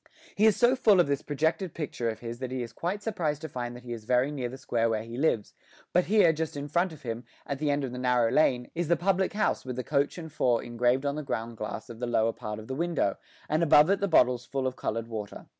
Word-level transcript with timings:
He 0.33 0.47
is 0.47 0.55
so 0.57 0.75
full 0.75 0.99
of 0.99 1.05
this 1.05 1.21
projected 1.21 1.75
picture 1.75 2.09
of 2.09 2.21
his 2.21 2.39
that 2.39 2.49
he 2.49 2.63
is 2.63 2.73
quite 2.73 3.03
surprised 3.03 3.39
to 3.43 3.47
find 3.47 3.75
that 3.75 3.83
he 3.83 3.93
is 3.93 4.05
very 4.05 4.31
near 4.31 4.49
the 4.49 4.57
square 4.57 4.89
where 4.89 5.03
he 5.03 5.15
lives; 5.15 5.53
but 5.93 6.05
here, 6.05 6.33
just 6.33 6.57
in 6.57 6.67
front 6.67 6.91
of 6.91 7.03
him, 7.03 7.23
at 7.45 7.59
the 7.59 7.69
end 7.69 7.83
of 7.83 7.91
the 7.91 7.99
narrow 7.99 8.31
lane, 8.31 8.71
is 8.73 8.87
the 8.87 8.95
public 8.95 9.33
house 9.33 9.63
with 9.63 9.75
the 9.75 9.83
coach 9.83 10.17
and 10.17 10.31
four 10.33 10.63
engraved 10.63 11.05
on 11.05 11.13
the 11.13 11.21
ground 11.21 11.55
glass 11.55 11.87
of 11.87 11.99
the 11.99 12.07
lower 12.07 12.33
part 12.33 12.57
of 12.57 12.65
the 12.67 12.73
window, 12.73 13.17
and 13.47 13.61
above 13.61 13.91
it 13.91 13.99
the 13.99 14.07
bottles 14.07 14.43
full 14.43 14.65
of 14.65 14.75
coloured 14.75 15.07
water. 15.07 15.45